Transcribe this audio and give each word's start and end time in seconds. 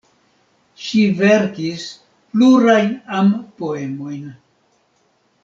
Ŝi 0.85 1.01
verkis 1.19 1.83
plurajn 2.31 2.91
am-poemojn. 3.19 4.27